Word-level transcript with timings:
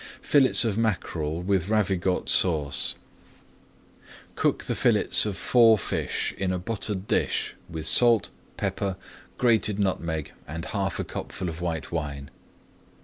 FILLETS 0.19 0.65
OF 0.65 0.79
MACKEREL 0.79 1.43
WITH 1.43 1.69
RAVIGOTE 1.69 2.27
SAUCE 2.27 2.95
Cook 4.33 4.63
the 4.63 4.73
fillets 4.73 5.27
of 5.27 5.37
four 5.37 5.77
fish 5.77 6.33
in 6.39 6.51
a 6.51 6.57
buttered 6.57 7.07
dish 7.07 7.53
with 7.69 7.85
salt, 7.85 8.29
pepper, 8.57 8.97
grated 9.37 9.77
nutmeg, 9.77 10.31
and 10.47 10.65
half 10.65 10.97
a 10.99 11.03
cupful 11.03 11.49
of 11.49 11.61
white 11.61 11.91
wine. 11.91 12.31